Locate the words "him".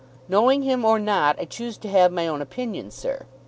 0.63-0.83